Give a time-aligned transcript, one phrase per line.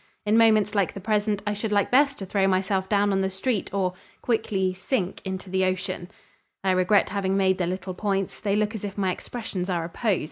[0.25, 3.29] In moments like the present I should like best to throw myself down on the
[3.29, 3.93] street or...
[4.23, 4.73] quickly...
[4.73, 5.21] sink...
[5.23, 6.09] into the ocean.
[6.63, 8.39] (I regret having made the little points.
[8.39, 10.19] They look as if my expressions are a pose.)